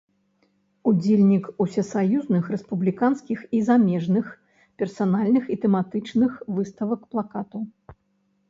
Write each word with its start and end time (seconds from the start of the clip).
Удзельнік 0.91 1.45
усесаюзных, 1.65 2.43
рэспубліканскіх 2.55 3.39
і 3.57 3.59
замежных, 3.69 4.25
персанальных 4.83 5.43
і 5.57 5.59
тэматычных 5.67 6.31
выставак 6.57 7.01
плакату. 7.15 7.57